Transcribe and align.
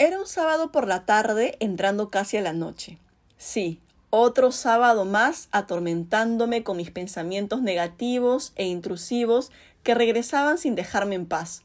Era 0.00 0.20
un 0.20 0.28
sábado 0.28 0.70
por 0.70 0.86
la 0.86 1.04
tarde, 1.04 1.56
entrando 1.58 2.08
casi 2.08 2.36
a 2.36 2.40
la 2.40 2.52
noche. 2.52 2.98
Sí, 3.36 3.80
otro 4.10 4.52
sábado 4.52 5.04
más 5.04 5.48
atormentándome 5.50 6.62
con 6.62 6.76
mis 6.76 6.92
pensamientos 6.92 7.62
negativos 7.62 8.52
e 8.54 8.64
intrusivos 8.66 9.50
que 9.82 9.94
regresaban 9.94 10.56
sin 10.56 10.76
dejarme 10.76 11.16
en 11.16 11.26
paz. 11.26 11.62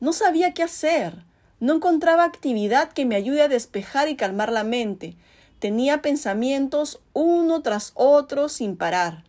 No 0.00 0.12
sabía 0.12 0.52
qué 0.52 0.64
hacer. 0.64 1.24
No 1.60 1.74
encontraba 1.74 2.24
actividad 2.24 2.90
que 2.90 3.06
me 3.06 3.14
ayude 3.14 3.42
a 3.42 3.48
despejar 3.48 4.08
y 4.08 4.16
calmar 4.16 4.50
la 4.50 4.64
mente. 4.64 5.14
Tenía 5.60 6.02
pensamientos 6.02 7.00
uno 7.12 7.62
tras 7.62 7.92
otro 7.94 8.48
sin 8.48 8.76
parar. 8.76 9.22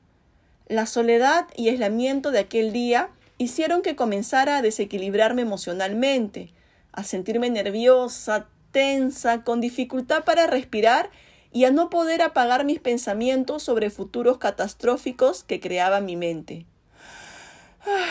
La 0.68 0.88
soledad 0.88 1.46
y 1.56 1.70
aislamiento 1.70 2.32
de 2.32 2.40
aquel 2.40 2.74
día 2.74 3.10
hicieron 3.38 3.84
que 3.84 3.96
comenzara 3.96 4.58
a 4.58 4.62
desequilibrarme 4.62 5.44
emocionalmente, 5.44 6.54
a 6.92 7.04
sentirme 7.04 7.50
nerviosa, 7.50 8.48
tensa, 8.72 9.44
con 9.44 9.62
dificultad 9.62 10.24
para 10.24 10.48
respirar 10.48 11.10
y 11.52 11.66
a 11.66 11.72
no 11.72 11.90
poder 11.90 12.22
apagar 12.22 12.66
mis 12.66 12.80
pensamientos 12.80 13.64
sobre 13.64 13.90
futuros 13.90 14.38
catastróficos 14.38 15.44
que 15.44 15.60
creaba 15.60 16.00
mi 16.00 16.16
mente. 16.16 16.66
¡Ah! 17.86 18.06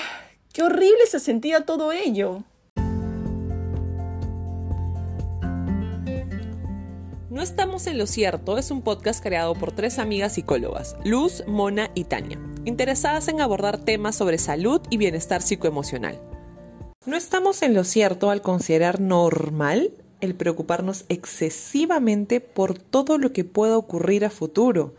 ¡Qué 0.52 0.62
horrible 0.62 1.06
se 1.09 1.20
sentía 1.20 1.64
todo 1.64 1.92
ello! 1.92 2.45
No 7.30 7.40
estamos 7.40 7.87
en 7.87 7.96
lo 7.96 8.06
cierto 8.09 8.59
es 8.59 8.73
un 8.73 8.82
podcast 8.82 9.23
creado 9.23 9.54
por 9.54 9.70
tres 9.70 10.01
amigas 10.01 10.34
psicólogas, 10.34 10.96
Luz, 11.04 11.45
Mona 11.46 11.90
y 11.95 12.04
Tania, 12.04 12.40
interesadas 12.65 13.28
en 13.28 13.40
abordar 13.40 13.78
temas 13.78 14.16
sobre 14.16 14.37
salud 14.37 14.82
y 14.90 14.96
bienestar 14.96 15.40
psicoemocional. 15.40 16.20
No 17.06 17.16
estamos 17.16 17.62
en 17.62 17.72
lo 17.72 17.84
cierto 17.84 18.28
al 18.28 18.42
considerar 18.42 19.00
normal 19.00 19.95
el 20.20 20.34
preocuparnos 20.34 21.06
excesivamente 21.09 22.42
por 22.42 22.78
todo 22.78 23.16
lo 23.16 23.32
que 23.32 23.42
pueda 23.42 23.78
ocurrir 23.78 24.23
a 24.26 24.29
futuro, 24.29 24.95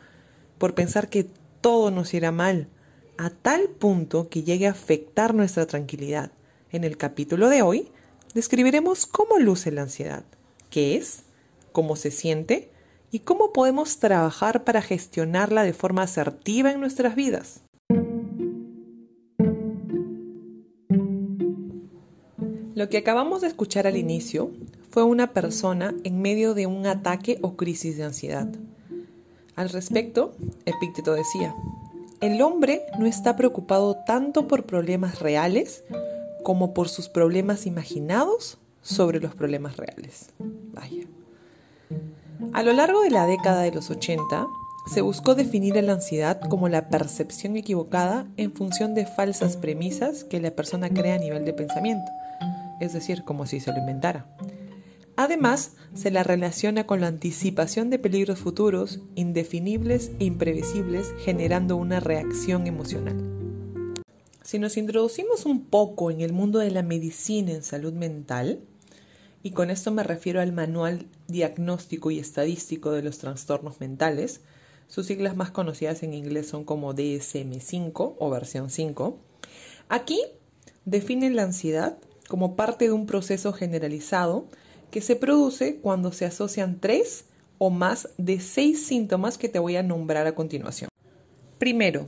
por 0.57 0.73
pensar 0.73 1.09
que 1.09 1.27
todo 1.61 1.91
nos 1.91 2.15
irá 2.15 2.31
mal, 2.31 2.69
a 3.19 3.29
tal 3.29 3.69
punto 3.69 4.29
que 4.29 4.41
llegue 4.41 4.65
a 4.65 4.71
afectar 4.71 5.35
nuestra 5.35 5.67
tranquilidad. 5.67 6.31
En 6.71 6.85
el 6.85 6.97
capítulo 6.97 7.49
de 7.49 7.61
hoy 7.61 7.91
describiremos 8.33 9.05
cómo 9.05 9.37
luce 9.37 9.69
la 9.69 9.83
ansiedad, 9.83 10.23
qué 10.71 10.97
es, 10.97 11.21
cómo 11.71 11.95
se 11.95 12.09
siente 12.09 12.71
y 13.11 13.19
cómo 13.19 13.53
podemos 13.53 13.99
trabajar 13.99 14.63
para 14.63 14.81
gestionarla 14.81 15.61
de 15.61 15.73
forma 15.73 16.01
asertiva 16.01 16.71
en 16.71 16.79
nuestras 16.79 17.13
vidas. 17.13 17.61
Lo 22.81 22.89
que 22.89 22.97
acabamos 22.97 23.41
de 23.41 23.47
escuchar 23.47 23.85
al 23.85 23.95
inicio 23.95 24.49
fue 24.89 25.03
una 25.03 25.33
persona 25.33 25.93
en 26.03 26.19
medio 26.19 26.55
de 26.55 26.65
un 26.65 26.87
ataque 26.87 27.37
o 27.43 27.55
crisis 27.55 27.95
de 27.95 28.05
ansiedad. 28.05 28.47
Al 29.55 29.69
respecto, 29.69 30.33
Epícteto 30.65 31.13
decía, 31.13 31.53
el 32.21 32.41
hombre 32.41 32.81
no 32.97 33.05
está 33.05 33.35
preocupado 33.35 33.97
tanto 34.07 34.47
por 34.47 34.65
problemas 34.65 35.19
reales 35.19 35.83
como 36.41 36.73
por 36.73 36.89
sus 36.89 37.07
problemas 37.07 37.67
imaginados 37.67 38.57
sobre 38.81 39.19
los 39.19 39.35
problemas 39.35 39.77
reales. 39.77 40.31
Vaya. 40.73 41.05
A 42.51 42.63
lo 42.63 42.73
largo 42.73 43.03
de 43.03 43.11
la 43.11 43.27
década 43.27 43.61
de 43.61 43.73
los 43.73 43.91
80, 43.91 44.47
se 44.91 45.01
buscó 45.01 45.35
definir 45.35 45.75
la 45.83 45.93
ansiedad 45.93 46.41
como 46.49 46.67
la 46.67 46.89
percepción 46.89 47.57
equivocada 47.57 48.25
en 48.37 48.51
función 48.51 48.95
de 48.95 49.05
falsas 49.05 49.55
premisas 49.55 50.23
que 50.23 50.39
la 50.39 50.49
persona 50.49 50.89
crea 50.89 51.13
a 51.13 51.19
nivel 51.19 51.45
de 51.45 51.53
pensamiento, 51.53 52.11
es 52.81 52.91
decir, 52.91 53.23
como 53.23 53.45
si 53.45 53.61
se 53.61 53.71
lo 53.71 53.77
inventara. 53.77 54.35
Además, 55.15 55.73
se 55.93 56.11
la 56.11 56.23
relaciona 56.23 56.85
con 56.85 56.99
la 56.99 57.07
anticipación 57.07 57.89
de 57.89 57.99
peligros 57.99 58.39
futuros, 58.39 58.99
indefinibles 59.15 60.11
e 60.19 60.25
imprevisibles, 60.25 61.13
generando 61.23 61.77
una 61.77 61.99
reacción 61.99 62.67
emocional. 62.67 63.31
Si 64.43 64.57
nos 64.57 64.77
introducimos 64.77 65.45
un 65.45 65.65
poco 65.65 66.11
en 66.11 66.21
el 66.21 66.33
mundo 66.33 66.59
de 66.59 66.71
la 66.71 66.81
medicina 66.81 67.51
en 67.51 67.63
salud 67.63 67.93
mental, 67.93 68.61
y 69.43 69.51
con 69.51 69.69
esto 69.69 69.91
me 69.91 70.03
refiero 70.03 70.39
al 70.41 70.51
Manual 70.51 71.07
Diagnóstico 71.27 72.11
y 72.11 72.19
Estadístico 72.19 72.91
de 72.91 73.01
los 73.01 73.17
Trastornos 73.17 73.79
Mentales. 73.79 74.41
Sus 74.87 75.07
siglas 75.07 75.35
más 75.35 75.51
conocidas 75.51 76.03
en 76.03 76.13
inglés 76.13 76.47
son 76.47 76.63
como 76.63 76.93
DSM5 76.93 78.15
o 78.19 78.29
versión 78.29 78.69
5. 78.69 79.17
Aquí 79.89 80.19
definen 80.85 81.35
la 81.35 81.43
ansiedad 81.43 81.97
como 82.31 82.55
parte 82.55 82.85
de 82.85 82.93
un 82.93 83.07
proceso 83.07 83.51
generalizado 83.51 84.45
que 84.89 85.01
se 85.01 85.17
produce 85.17 85.81
cuando 85.81 86.13
se 86.13 86.23
asocian 86.23 86.79
tres 86.79 87.25
o 87.57 87.69
más 87.69 88.07
de 88.17 88.39
seis 88.39 88.87
síntomas 88.87 89.37
que 89.37 89.49
te 89.49 89.59
voy 89.59 89.75
a 89.75 89.83
nombrar 89.83 90.25
a 90.27 90.33
continuación. 90.33 90.89
Primero, 91.57 92.07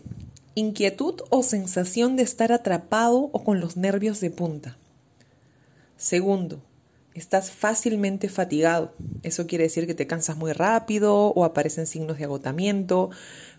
inquietud 0.56 1.16
o 1.30 1.44
sensación 1.44 2.16
de 2.16 2.24
estar 2.24 2.54
atrapado 2.54 3.32
o 3.34 3.44
con 3.44 3.60
los 3.60 3.76
nervios 3.76 4.22
de 4.22 4.32
punta. 4.32 4.78
Segundo, 5.98 6.64
estás 7.14 7.52
fácilmente 7.52 8.30
fatigado. 8.30 8.94
Eso 9.24 9.46
quiere 9.46 9.66
decir 9.66 9.88
que 9.88 9.94
te 9.94 10.08
cansas 10.08 10.38
muy 10.38 10.54
rápido 10.54 11.34
o 11.34 11.44
aparecen 11.44 11.86
signos 11.86 12.18
de 12.18 12.24
agotamiento, 12.24 13.10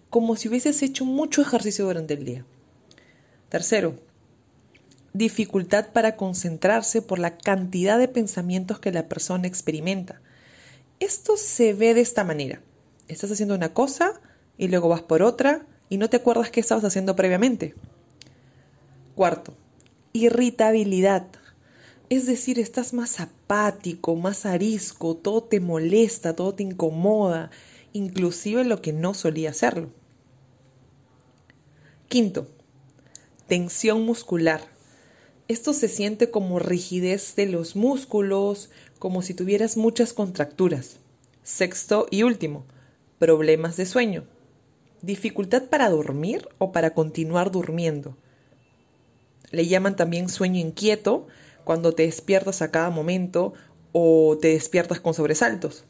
como 0.08 0.34
si 0.36 0.48
hubieses 0.48 0.82
hecho 0.82 1.04
mucho 1.04 1.42
ejercicio 1.42 1.84
durante 1.84 2.14
el 2.14 2.24
día. 2.24 2.46
Tercero, 3.50 3.96
dificultad 5.14 5.92
para 5.92 6.16
concentrarse 6.16 7.00
por 7.00 7.18
la 7.18 7.38
cantidad 7.38 7.98
de 7.98 8.08
pensamientos 8.08 8.78
que 8.78 8.92
la 8.92 9.08
persona 9.08 9.46
experimenta. 9.46 10.20
Esto 11.00 11.38
se 11.38 11.72
ve 11.72 11.94
de 11.94 12.02
esta 12.02 12.24
manera. 12.24 12.60
Estás 13.08 13.30
haciendo 13.30 13.54
una 13.54 13.72
cosa 13.72 14.20
y 14.58 14.68
luego 14.68 14.90
vas 14.90 15.02
por 15.02 15.22
otra 15.22 15.66
y 15.88 15.96
no 15.96 16.10
te 16.10 16.18
acuerdas 16.18 16.50
qué 16.50 16.60
estabas 16.60 16.84
haciendo 16.84 17.16
previamente. 17.16 17.74
Cuarto, 19.14 19.56
irritabilidad 20.12 21.28
es 22.10 22.26
decir, 22.26 22.58
estás 22.58 22.92
más 22.92 23.18
apático, 23.18 24.14
más 24.14 24.44
arisco, 24.44 25.16
todo 25.16 25.42
te 25.42 25.60
molesta, 25.60 26.36
todo 26.36 26.54
te 26.54 26.62
incomoda, 26.62 27.50
inclusive 27.92 28.64
lo 28.64 28.82
que 28.82 28.92
no 28.92 29.14
solía 29.14 29.50
hacerlo. 29.50 29.90
Quinto, 32.08 32.46
tensión 33.46 34.04
muscular. 34.04 34.73
Esto 35.46 35.74
se 35.74 35.88
siente 35.88 36.30
como 36.30 36.58
rigidez 36.58 37.36
de 37.36 37.44
los 37.44 37.76
músculos, 37.76 38.70
como 38.98 39.20
si 39.20 39.34
tuvieras 39.34 39.76
muchas 39.76 40.14
contracturas. 40.14 41.00
Sexto 41.42 42.06
y 42.10 42.22
último, 42.22 42.64
problemas 43.18 43.76
de 43.76 43.84
sueño. 43.84 44.24
Dificultad 45.02 45.64
para 45.64 45.90
dormir 45.90 46.48
o 46.56 46.72
para 46.72 46.94
continuar 46.94 47.50
durmiendo. 47.50 48.16
Le 49.50 49.66
llaman 49.66 49.96
también 49.96 50.30
sueño 50.30 50.58
inquieto 50.60 51.26
cuando 51.64 51.92
te 51.92 52.04
despiertas 52.04 52.62
a 52.62 52.70
cada 52.70 52.88
momento 52.88 53.52
o 53.92 54.38
te 54.40 54.48
despiertas 54.48 55.00
con 55.00 55.12
sobresaltos. 55.12 55.84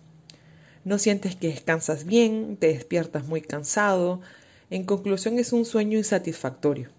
No 0.85 0.99
sientes 0.99 1.37
que 1.37 1.47
descansas 1.47 2.07
bien, 2.07 2.57
te 2.57 2.67
despiertas 2.67 3.25
muy 3.29 3.41
cansado. 3.41 4.21
En 4.69 4.83
conclusión, 4.83 5.39
es 5.39 5.53
un 5.53 5.65
sueño 5.65 5.97
insatisfactorio. 5.97 6.91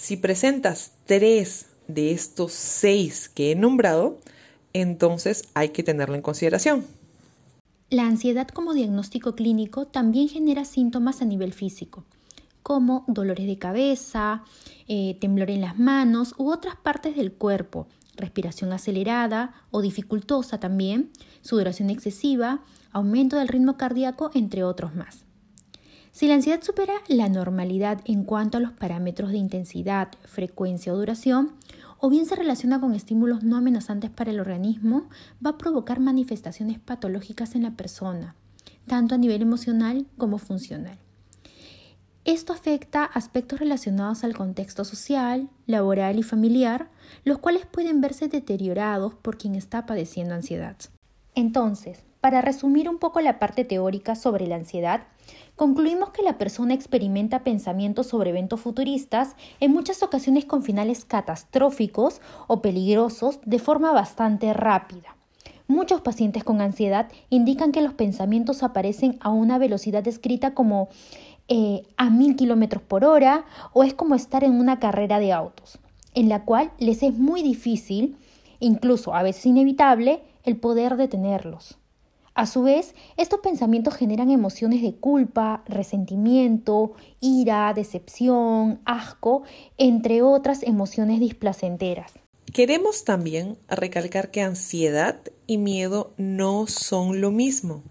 Si 0.00 0.16
presentas 0.16 0.92
tres 1.04 1.66
de 1.86 2.12
estos 2.12 2.52
seis 2.52 3.28
que 3.28 3.52
he 3.52 3.54
nombrado, 3.54 4.18
entonces 4.72 5.44
hay 5.52 5.68
que 5.68 5.82
tenerlo 5.82 6.14
en 6.14 6.22
consideración. 6.22 6.86
La 7.90 8.06
ansiedad 8.06 8.48
como 8.48 8.72
diagnóstico 8.72 9.34
clínico 9.34 9.86
también 9.86 10.30
genera 10.30 10.64
síntomas 10.64 11.20
a 11.20 11.26
nivel 11.26 11.52
físico 11.52 12.06
como 12.62 13.04
dolores 13.08 13.46
de 13.46 13.58
cabeza, 13.58 14.42
eh, 14.88 15.18
temblor 15.20 15.50
en 15.50 15.60
las 15.60 15.78
manos 15.78 16.34
u 16.38 16.50
otras 16.50 16.76
partes 16.76 17.14
del 17.14 17.32
cuerpo, 17.32 17.86
respiración 18.16 18.72
acelerada 18.72 19.52
o 19.70 19.82
dificultosa 19.82 20.60
también, 20.60 21.10
sudoración 21.42 21.90
excesiva, 21.90 22.62
aumento 22.90 23.36
del 23.36 23.48
ritmo 23.48 23.76
cardíaco, 23.76 24.30
entre 24.34 24.64
otros 24.64 24.94
más. 24.94 25.24
Si 26.12 26.26
la 26.26 26.34
ansiedad 26.34 26.62
supera 26.62 26.94
la 27.08 27.28
normalidad 27.28 28.00
en 28.04 28.24
cuanto 28.24 28.58
a 28.58 28.60
los 28.60 28.72
parámetros 28.72 29.30
de 29.30 29.38
intensidad, 29.38 30.08
frecuencia 30.24 30.92
o 30.92 30.96
duración, 30.96 31.52
o 31.98 32.10
bien 32.10 32.26
se 32.26 32.34
relaciona 32.34 32.80
con 32.80 32.94
estímulos 32.94 33.42
no 33.44 33.56
amenazantes 33.56 34.10
para 34.10 34.30
el 34.30 34.40
organismo, 34.40 35.08
va 35.44 35.50
a 35.50 35.58
provocar 35.58 36.00
manifestaciones 36.00 36.78
patológicas 36.78 37.54
en 37.54 37.62
la 37.62 37.72
persona, 37.72 38.34
tanto 38.86 39.14
a 39.14 39.18
nivel 39.18 39.42
emocional 39.42 40.06
como 40.16 40.38
funcional. 40.38 40.98
Esto 42.24 42.52
afecta 42.52 43.04
aspectos 43.04 43.60
relacionados 43.60 44.24
al 44.24 44.36
contexto 44.36 44.84
social, 44.84 45.48
laboral 45.66 46.18
y 46.18 46.22
familiar, 46.22 46.88
los 47.24 47.38
cuales 47.38 47.66
pueden 47.66 48.00
verse 48.00 48.28
deteriorados 48.28 49.14
por 49.14 49.38
quien 49.38 49.54
está 49.54 49.86
padeciendo 49.86 50.34
ansiedad. 50.34 50.76
Entonces, 51.34 52.02
para 52.20 52.42
resumir 52.42 52.88
un 52.88 52.98
poco 52.98 53.20
la 53.20 53.38
parte 53.38 53.64
teórica 53.64 54.14
sobre 54.14 54.46
la 54.46 54.56
ansiedad, 54.56 55.04
concluimos 55.56 56.10
que 56.10 56.22
la 56.22 56.38
persona 56.38 56.74
experimenta 56.74 57.44
pensamientos 57.44 58.06
sobre 58.06 58.30
eventos 58.30 58.60
futuristas, 58.60 59.36
en 59.60 59.72
muchas 59.72 60.02
ocasiones 60.02 60.44
con 60.44 60.62
finales 60.62 61.04
catastróficos 61.04 62.20
o 62.46 62.62
peligrosos, 62.62 63.40
de 63.44 63.58
forma 63.58 63.92
bastante 63.92 64.52
rápida. 64.52 65.16
Muchos 65.66 66.00
pacientes 66.00 66.42
con 66.42 66.60
ansiedad 66.60 67.08
indican 67.28 67.70
que 67.70 67.80
los 67.80 67.94
pensamientos 67.94 68.64
aparecen 68.64 69.18
a 69.20 69.30
una 69.30 69.56
velocidad 69.56 70.02
descrita 70.02 70.52
como 70.52 70.88
eh, 71.46 71.82
a 71.96 72.10
mil 72.10 72.36
kilómetros 72.36 72.82
por 72.82 73.04
hora 73.04 73.44
o 73.72 73.84
es 73.84 73.94
como 73.94 74.14
estar 74.14 74.44
en 74.44 74.54
una 74.54 74.80
carrera 74.80 75.20
de 75.20 75.32
autos, 75.32 75.78
en 76.14 76.28
la 76.28 76.44
cual 76.44 76.72
les 76.78 77.02
es 77.02 77.14
muy 77.14 77.42
difícil, 77.42 78.16
incluso 78.58 79.14
a 79.14 79.22
veces 79.22 79.46
inevitable, 79.46 80.22
el 80.44 80.56
poder 80.56 80.96
detenerlos. 80.96 81.78
A 82.40 82.46
su 82.46 82.62
vez, 82.62 82.94
estos 83.18 83.40
pensamientos 83.40 83.94
generan 83.94 84.30
emociones 84.30 84.80
de 84.80 84.94
culpa, 84.94 85.62
resentimiento, 85.68 86.94
ira, 87.20 87.74
decepción, 87.74 88.80
asco, 88.86 89.42
entre 89.76 90.22
otras 90.22 90.62
emociones 90.62 91.20
displacenteras. 91.20 92.14
Queremos 92.50 93.04
también 93.04 93.58
recalcar 93.68 94.30
que 94.30 94.40
ansiedad 94.40 95.20
y 95.46 95.58
miedo 95.58 96.14
no 96.16 96.66
son 96.66 97.20
lo 97.20 97.30
mismo. 97.30 97.82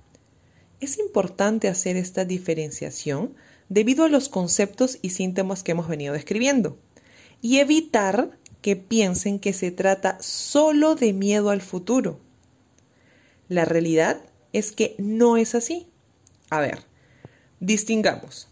Es 0.79 0.97
importante 0.97 1.67
hacer 1.67 1.95
esta 1.95 2.25
diferenciación 2.25 3.35
debido 3.67 4.03
a 4.03 4.09
los 4.09 4.29
conceptos 4.29 4.97
y 5.03 5.11
síntomas 5.11 5.61
que 5.61 5.73
hemos 5.73 5.87
venido 5.87 6.15
describiendo 6.15 6.79
y 7.39 7.59
evitar 7.59 8.31
que 8.63 8.75
piensen 8.75 9.37
que 9.37 9.53
se 9.53 9.69
trata 9.69 10.17
solo 10.21 10.95
de 10.95 11.13
miedo 11.13 11.51
al 11.51 11.61
futuro. 11.61 12.19
La 13.47 13.65
realidad 13.65 14.19
es 14.53 14.71
que 14.71 14.95
no 14.97 15.37
es 15.37 15.55
así. 15.55 15.87
A 16.49 16.59
ver, 16.59 16.79
distingamos. 17.59 18.47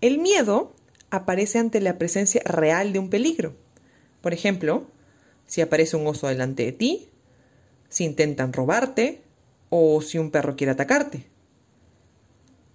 El 0.00 0.18
miedo 0.18 0.72
aparece 1.10 1.58
ante 1.58 1.80
la 1.80 1.98
presencia 1.98 2.42
real 2.44 2.92
de 2.92 2.98
un 2.98 3.10
peligro 3.10 3.54
por 4.20 4.34
ejemplo, 4.34 4.86
si 5.46 5.60
aparece 5.60 5.96
un 5.96 6.06
oso 6.06 6.28
delante 6.28 6.64
de 6.64 6.72
ti, 6.72 7.08
si 7.88 8.04
intentan 8.04 8.52
robarte 8.52 9.22
o 9.70 10.02
si 10.02 10.18
un 10.18 10.30
perro 10.30 10.56
quiere 10.56 10.72
atacarte. 10.72 11.26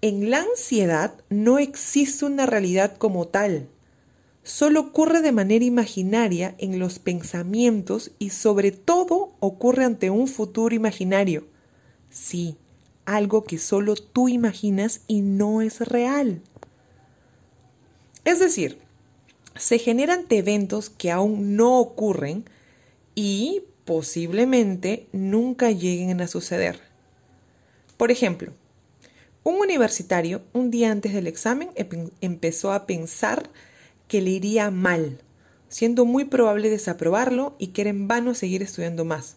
En 0.01 0.29
la 0.29 0.41
ansiedad 0.41 1.15
no 1.29 1.57
existe 1.57 2.25
una 2.25 2.45
realidad 2.45 2.97
como 2.97 3.27
tal, 3.27 3.69
solo 4.44 4.79
ocurre 4.81 5.21
de 5.21 5.31
manera 5.31 5.65
imaginaria 5.65 6.56
en 6.57 6.79
los 6.79 7.00
pensamientos 7.00 8.12
y 8.19 8.29
sobre 8.29 8.71
todo 8.71 9.35
ocurre 9.39 9.85
ante 9.85 10.09
un 10.09 10.27
futuro 10.27 10.75
imaginario. 10.75 11.47
Sí, 12.15 12.56
algo 13.03 13.44
que 13.44 13.57
solo 13.57 13.95
tú 13.95 14.29
imaginas 14.29 15.01
y 15.06 15.19
no 15.19 15.62
es 15.62 15.81
real. 15.81 16.41
Es 18.23 18.39
decir, 18.39 18.79
se 19.57 19.79
generan 19.79 20.25
eventos 20.29 20.89
que 20.89 21.12
aún 21.12 21.57
no 21.57 21.77
ocurren 21.77 22.45
y 23.15 23.63
posiblemente 23.83 25.07
nunca 25.12 25.71
lleguen 25.71 26.21
a 26.21 26.27
suceder. 26.29 26.79
Por 27.97 28.12
ejemplo, 28.12 28.53
un 29.44 29.56
universitario 29.56 30.41
un 30.53 30.71
día 30.71 30.91
antes 30.91 31.13
del 31.13 31.27
examen 31.27 31.71
empezó 32.21 32.71
a 32.71 32.85
pensar 32.85 33.50
que 34.07 34.21
le 34.21 34.29
iría 34.29 34.71
mal, 34.71 35.19
siendo 35.67 36.06
muy 36.06 36.23
probable 36.23 36.69
desaprobarlo 36.69 37.56
y 37.59 37.67
que 37.67 37.81
era 37.81 37.89
en 37.89 38.07
vano 38.07 38.35
seguir 38.35 38.63
estudiando 38.63 39.03
más, 39.03 39.35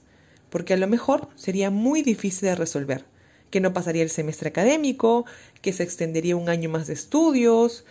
porque 0.50 0.74
a 0.74 0.76
lo 0.76 0.86
mejor 0.86 1.28
sería 1.36 1.70
muy 1.70 2.02
difícil 2.02 2.48
de 2.48 2.54
resolver, 2.54 3.04
que 3.50 3.60
no 3.60 3.72
pasaría 3.72 4.02
el 4.02 4.10
semestre 4.10 4.48
académico, 4.48 5.24
que 5.62 5.72
se 5.72 5.82
extendería 5.82 6.36
un 6.36 6.48
año 6.48 6.68
más 6.68 6.86
de 6.86 6.94
estudios, 6.94 7.84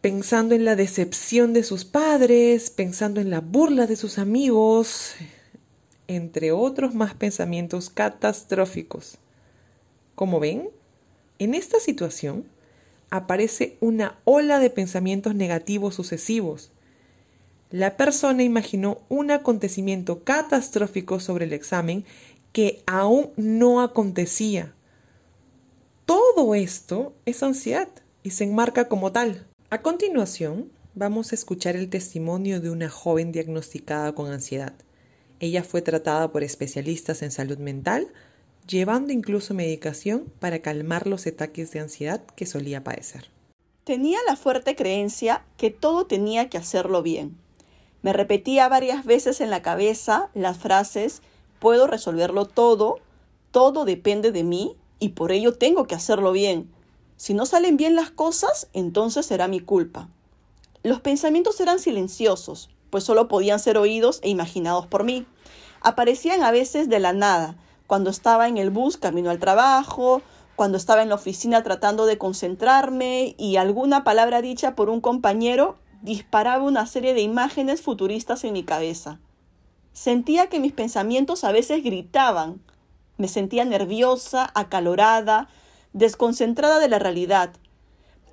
pensando 0.00 0.54
en 0.54 0.64
la 0.64 0.76
decepción 0.76 1.52
de 1.52 1.62
sus 1.62 1.84
padres, 1.84 2.70
pensando 2.70 3.20
en 3.20 3.30
la 3.30 3.40
burla 3.40 3.86
de 3.86 3.96
sus 3.96 4.18
amigos, 4.18 5.14
entre 6.08 6.52
otros 6.52 6.94
más 6.94 7.14
pensamientos 7.14 7.90
catastróficos. 7.90 9.18
Como 10.14 10.40
ven, 10.40 10.70
en 11.38 11.54
esta 11.54 11.80
situación 11.80 12.44
aparece 13.10 13.76
una 13.80 14.18
ola 14.24 14.58
de 14.58 14.70
pensamientos 14.70 15.34
negativos 15.34 15.94
sucesivos. 15.94 16.72
La 17.70 17.96
persona 17.96 18.42
imaginó 18.42 19.02
un 19.08 19.30
acontecimiento 19.30 20.24
catastrófico 20.24 21.20
sobre 21.20 21.44
el 21.44 21.52
examen 21.52 22.04
que 22.52 22.82
aún 22.86 23.30
no 23.36 23.80
acontecía. 23.80 24.74
Todo 26.04 26.56
esto 26.56 27.14
es 27.26 27.44
ansiedad 27.44 27.88
y 28.24 28.30
se 28.30 28.42
enmarca 28.42 28.88
como 28.88 29.12
tal. 29.12 29.46
A 29.70 29.82
continuación, 29.82 30.72
vamos 30.96 31.30
a 31.30 31.36
escuchar 31.36 31.76
el 31.76 31.88
testimonio 31.90 32.60
de 32.60 32.70
una 32.70 32.88
joven 32.90 33.30
diagnosticada 33.30 34.16
con 34.16 34.32
ansiedad. 34.32 34.74
Ella 35.38 35.62
fue 35.62 35.80
tratada 35.80 36.32
por 36.32 36.42
especialistas 36.42 37.22
en 37.22 37.30
salud 37.30 37.58
mental, 37.58 38.08
llevando 38.66 39.12
incluso 39.12 39.54
medicación 39.54 40.24
para 40.40 40.58
calmar 40.58 41.06
los 41.06 41.24
ataques 41.28 41.70
de 41.70 41.78
ansiedad 41.78 42.24
que 42.34 42.46
solía 42.46 42.82
padecer. 42.82 43.30
Tenía 43.84 44.18
la 44.26 44.34
fuerte 44.34 44.74
creencia 44.74 45.44
que 45.56 45.70
todo 45.70 46.06
tenía 46.06 46.50
que 46.50 46.58
hacerlo 46.58 47.04
bien. 47.04 47.36
Me 48.02 48.12
repetía 48.12 48.68
varias 48.68 49.04
veces 49.04 49.40
en 49.40 49.50
la 49.50 49.62
cabeza 49.62 50.30
las 50.34 50.58
frases 50.58 51.22
puedo 51.58 51.86
resolverlo 51.86 52.46
todo, 52.46 52.98
todo 53.50 53.84
depende 53.84 54.32
de 54.32 54.44
mí 54.44 54.76
y 54.98 55.10
por 55.10 55.32
ello 55.32 55.54
tengo 55.54 55.86
que 55.86 55.94
hacerlo 55.94 56.32
bien 56.32 56.70
si 57.20 57.34
no 57.34 57.44
salen 57.44 57.76
bien 57.76 57.96
las 57.96 58.10
cosas, 58.10 58.68
entonces 58.72 59.26
será 59.26 59.46
mi 59.46 59.60
culpa. 59.60 60.08
Los 60.82 61.02
pensamientos 61.02 61.60
eran 61.60 61.78
silenciosos, 61.78 62.70
pues 62.88 63.04
solo 63.04 63.28
podían 63.28 63.58
ser 63.58 63.76
oídos 63.76 64.20
e 64.22 64.30
imaginados 64.30 64.86
por 64.86 65.04
mí. 65.04 65.26
Aparecían 65.82 66.42
a 66.42 66.50
veces 66.50 66.88
de 66.88 66.98
la 66.98 67.12
nada, 67.12 67.56
cuando 67.86 68.08
estaba 68.08 68.48
en 68.48 68.56
el 68.56 68.70
bus 68.70 68.96
camino 68.96 69.28
al 69.28 69.38
trabajo, 69.38 70.22
cuando 70.56 70.78
estaba 70.78 71.02
en 71.02 71.10
la 71.10 71.16
oficina 71.16 71.62
tratando 71.62 72.06
de 72.06 72.16
concentrarme 72.16 73.34
y 73.36 73.56
alguna 73.56 74.02
palabra 74.02 74.40
dicha 74.40 74.74
por 74.74 74.88
un 74.88 75.02
compañero 75.02 75.76
disparaba 76.02 76.64
una 76.64 76.86
serie 76.86 77.14
de 77.14 77.20
imágenes 77.20 77.82
futuristas 77.82 78.44
en 78.44 78.52
mi 78.52 78.64
cabeza. 78.64 79.18
Sentía 79.92 80.48
que 80.48 80.60
mis 80.60 80.72
pensamientos 80.72 81.44
a 81.44 81.52
veces 81.52 81.82
gritaban. 81.82 82.60
Me 83.18 83.28
sentía 83.28 83.64
nerviosa, 83.64 84.50
acalorada, 84.54 85.48
desconcentrada 85.92 86.78
de 86.78 86.88
la 86.88 86.98
realidad. 86.98 87.52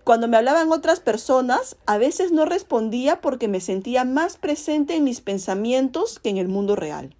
Cuando 0.04 0.30
me 0.30 0.38
hablaban 0.38 0.72
otras 0.72 1.02
personas, 1.02 1.75
a 1.86 1.98
veces 1.98 2.31
no 2.31 2.46
respondía 2.46 3.19
porque 3.19 3.50
me 3.50 3.60
sentía 3.60 4.06
más 4.06 4.38
presente 4.38 4.96
en 4.96 5.04
mis 5.04 5.19
pensamientos 5.19 6.19
que 6.19 6.30
en 6.30 6.38
el 6.38 6.48
mundo 6.48 6.78
real. 6.78 7.16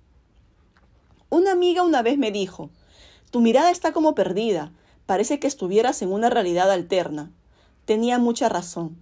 Una 1.30 1.52
amiga 1.52 1.84
una 1.84 2.02
vez 2.02 2.18
me 2.18 2.32
dijo, 2.32 2.70
tu 3.32 3.42
mirada 3.42 3.72
está 3.72 3.92
como 3.92 4.16
perdida, 4.16 4.72
parece 5.06 5.40
que 5.40 5.48
estuvieras 5.48 6.02
en 6.02 6.14
una 6.14 6.30
realidad 6.30 6.72
alterna. 6.72 7.32
Tenía 7.84 8.20
mucha 8.20 8.48
razón. 8.48 8.98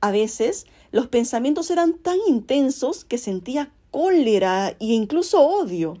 A 0.00 0.10
veces 0.10 0.66
los 0.96 1.08
pensamientos 1.08 1.70
eran 1.70 1.92
tan 1.92 2.16
intensos 2.26 3.04
que 3.04 3.18
sentía 3.18 3.70
cólera 3.90 4.70
e 4.70 4.76
incluso 4.94 5.46
odio. 5.46 5.98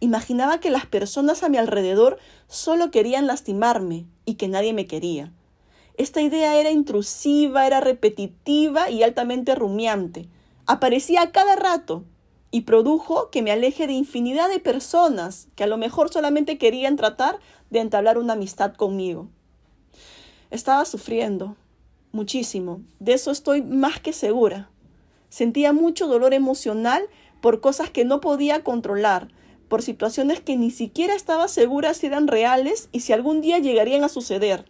Imaginaba 0.00 0.58
que 0.58 0.70
las 0.70 0.86
personas 0.86 1.44
a 1.44 1.48
mi 1.48 1.56
alrededor 1.56 2.18
solo 2.48 2.90
querían 2.90 3.28
lastimarme 3.28 4.06
y 4.24 4.34
que 4.34 4.48
nadie 4.48 4.72
me 4.72 4.88
quería. 4.88 5.32
Esta 5.98 6.20
idea 6.20 6.56
era 6.56 6.72
intrusiva, 6.72 7.64
era 7.64 7.80
repetitiva 7.80 8.90
y 8.90 9.04
altamente 9.04 9.54
rumiante. 9.54 10.26
Aparecía 10.66 11.22
a 11.22 11.30
cada 11.30 11.54
rato 11.54 12.02
y 12.50 12.62
produjo 12.62 13.30
que 13.30 13.40
me 13.40 13.52
aleje 13.52 13.86
de 13.86 13.92
infinidad 13.92 14.48
de 14.48 14.58
personas 14.58 15.46
que 15.54 15.62
a 15.62 15.68
lo 15.68 15.76
mejor 15.76 16.12
solamente 16.12 16.58
querían 16.58 16.96
tratar 16.96 17.38
de 17.70 17.78
entablar 17.78 18.18
una 18.18 18.32
amistad 18.32 18.74
conmigo. 18.74 19.28
Estaba 20.50 20.84
sufriendo, 20.86 21.54
muchísimo, 22.14 22.80
de 23.00 23.12
eso 23.12 23.30
estoy 23.30 23.62
más 23.62 24.00
que 24.00 24.12
segura. 24.12 24.70
Sentía 25.28 25.72
mucho 25.72 26.06
dolor 26.06 26.32
emocional 26.32 27.02
por 27.40 27.60
cosas 27.60 27.90
que 27.90 28.04
no 28.04 28.20
podía 28.20 28.62
controlar, 28.62 29.28
por 29.68 29.82
situaciones 29.82 30.40
que 30.40 30.56
ni 30.56 30.70
siquiera 30.70 31.14
estaba 31.14 31.48
segura 31.48 31.92
si 31.92 32.06
eran 32.06 32.28
reales 32.28 32.88
y 32.92 33.00
si 33.00 33.12
algún 33.12 33.40
día 33.40 33.58
llegarían 33.58 34.04
a 34.04 34.08
suceder. 34.08 34.64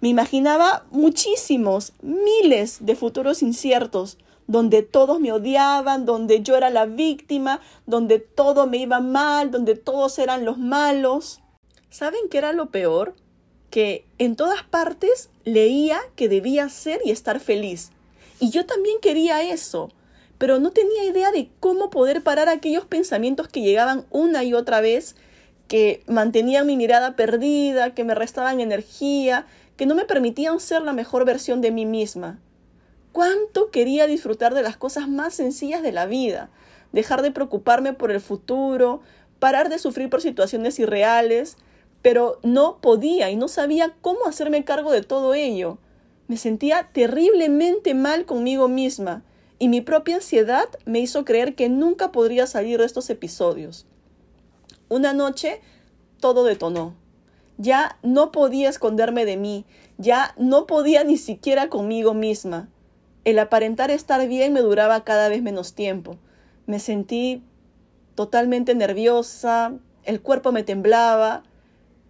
Me 0.00 0.08
imaginaba 0.08 0.86
muchísimos, 0.90 1.92
miles 2.02 2.84
de 2.84 2.96
futuros 2.96 3.42
inciertos, 3.42 4.18
donde 4.46 4.82
todos 4.82 5.20
me 5.20 5.30
odiaban, 5.30 6.06
donde 6.06 6.42
yo 6.42 6.56
era 6.56 6.70
la 6.70 6.86
víctima, 6.86 7.60
donde 7.86 8.18
todo 8.18 8.66
me 8.66 8.78
iba 8.78 8.98
mal, 9.00 9.50
donde 9.50 9.76
todos 9.76 10.18
eran 10.18 10.44
los 10.44 10.58
malos. 10.58 11.40
¿Saben 11.88 12.28
qué 12.28 12.38
era 12.38 12.52
lo 12.52 12.70
peor? 12.70 13.14
Que 13.70 14.04
en 14.18 14.36
todas 14.36 14.62
partes 14.64 15.30
leía 15.44 16.00
que 16.16 16.28
debía 16.28 16.68
ser 16.68 17.00
y 17.04 17.10
estar 17.10 17.40
feliz. 17.40 17.90
Y 18.40 18.50
yo 18.50 18.66
también 18.66 18.98
quería 19.00 19.42
eso 19.42 19.90
pero 20.40 20.58
no 20.58 20.70
tenía 20.70 21.04
idea 21.04 21.32
de 21.32 21.50
cómo 21.60 21.90
poder 21.90 22.22
parar 22.22 22.48
aquellos 22.48 22.86
pensamientos 22.86 23.46
que 23.46 23.60
llegaban 23.60 24.06
una 24.08 24.42
y 24.42 24.54
otra 24.54 24.80
vez, 24.80 25.14
que 25.68 26.02
mantenían 26.06 26.66
mi 26.66 26.78
mirada 26.78 27.14
perdida, 27.14 27.92
que 27.92 28.04
me 28.04 28.14
restaban 28.14 28.58
energía, 28.58 29.44
que 29.76 29.84
no 29.84 29.94
me 29.94 30.06
permitían 30.06 30.58
ser 30.58 30.80
la 30.80 30.94
mejor 30.94 31.26
versión 31.26 31.60
de 31.60 31.70
mí 31.72 31.84
misma. 31.84 32.38
¿Cuánto 33.12 33.70
quería 33.70 34.06
disfrutar 34.06 34.54
de 34.54 34.62
las 34.62 34.78
cosas 34.78 35.08
más 35.08 35.34
sencillas 35.34 35.82
de 35.82 35.92
la 35.92 36.06
vida? 36.06 36.48
Dejar 36.92 37.20
de 37.20 37.32
preocuparme 37.32 37.92
por 37.92 38.10
el 38.10 38.22
futuro, 38.22 39.02
parar 39.40 39.68
de 39.68 39.78
sufrir 39.78 40.08
por 40.08 40.22
situaciones 40.22 40.78
irreales, 40.78 41.58
pero 42.02 42.38
no 42.42 42.78
podía 42.80 43.30
y 43.30 43.36
no 43.36 43.48
sabía 43.48 43.94
cómo 44.00 44.26
hacerme 44.26 44.64
cargo 44.64 44.90
de 44.90 45.02
todo 45.02 45.34
ello. 45.34 45.78
Me 46.28 46.36
sentía 46.36 46.90
terriblemente 46.92 47.94
mal 47.94 48.24
conmigo 48.24 48.68
misma 48.68 49.22
y 49.58 49.68
mi 49.68 49.80
propia 49.80 50.16
ansiedad 50.16 50.68
me 50.86 51.00
hizo 51.00 51.24
creer 51.24 51.54
que 51.54 51.68
nunca 51.68 52.12
podría 52.12 52.46
salir 52.46 52.78
de 52.78 52.86
estos 52.86 53.10
episodios. 53.10 53.86
Una 54.88 55.12
noche 55.12 55.60
todo 56.20 56.44
detonó. 56.44 56.94
Ya 57.58 57.98
no 58.02 58.32
podía 58.32 58.70
esconderme 58.70 59.26
de 59.26 59.36
mí, 59.36 59.66
ya 59.98 60.34
no 60.38 60.66
podía 60.66 61.04
ni 61.04 61.18
siquiera 61.18 61.68
conmigo 61.68 62.14
misma. 62.14 62.70
El 63.24 63.38
aparentar 63.38 63.90
estar 63.90 64.26
bien 64.26 64.54
me 64.54 64.60
duraba 64.60 65.04
cada 65.04 65.28
vez 65.28 65.42
menos 65.42 65.74
tiempo. 65.74 66.16
Me 66.66 66.78
sentí 66.78 67.42
totalmente 68.14 68.74
nerviosa, 68.74 69.74
el 70.04 70.22
cuerpo 70.22 70.52
me 70.52 70.62
temblaba 70.62 71.42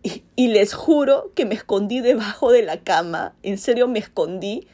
y, 0.02 0.49
les 0.49 0.73
juro 0.73 1.33
que 1.35 1.45
me 1.45 1.54
escondí 1.54 2.00
debajo 2.00 2.50
de 2.50 2.62
la 2.62 2.80
cama, 2.80 3.35
en 3.42 3.59
serio 3.59 3.87
me 3.88 3.99
escondí 3.99 4.66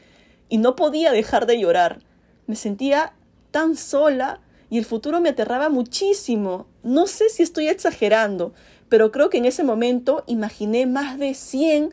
y 0.48 0.58
no 0.58 0.76
podía 0.76 1.10
dejar 1.10 1.46
de 1.46 1.58
llorar. 1.58 2.00
Me 2.46 2.54
sentía 2.54 3.12
tan 3.50 3.76
sola 3.76 4.40
y 4.70 4.78
el 4.78 4.84
futuro 4.84 5.20
me 5.20 5.30
aterraba 5.30 5.68
muchísimo. 5.68 6.66
No 6.84 7.08
sé 7.08 7.28
si 7.28 7.42
estoy 7.42 7.66
exagerando, 7.68 8.54
pero 8.88 9.10
creo 9.10 9.28
que 9.28 9.38
en 9.38 9.46
ese 9.46 9.64
momento 9.64 10.22
imaginé 10.26 10.86
más 10.86 11.18
de 11.18 11.34
100 11.34 11.92